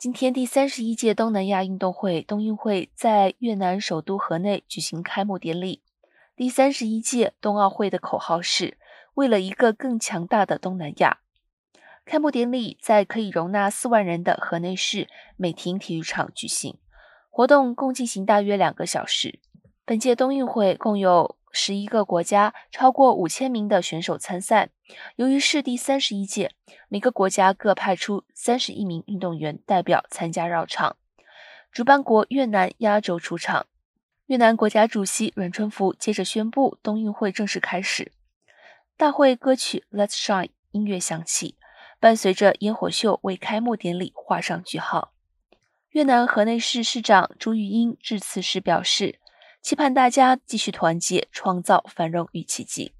[0.00, 5.82] 今天，第三十一届东南亚运动会冬运会在越南首都河内举行开幕典礼。
[6.34, 8.78] 第三十一届冬奥会的口号是
[9.12, 11.18] “为了一个更强大的东南亚”。
[12.06, 16.78] 开幕典礼在可以容纳四万人的河内市美亭体育场举行，
[17.28, 19.38] 活动共进行大约两个小时。
[19.84, 21.36] 本届冬运会共有。
[21.52, 24.70] 十一个国家超过五千名的选手参赛。
[25.16, 26.52] 由于是第三十一届，
[26.88, 30.96] 每个国家各派出三十一名运动员代表参加绕场。
[31.72, 33.66] 主办国越南压轴出场，
[34.26, 38.12] 越南国家主席阮春福接着宣布冬运会正式开始。
[38.96, 41.56] 大会歌曲《Let's Shine》音乐响起，
[41.98, 45.12] 伴随着烟火秀为开幕典礼画上句号。
[45.90, 49.18] 越南河内市市长朱玉英致辞时表示。
[49.62, 52.92] 期盼大家继续团结，创造繁荣与奇迹。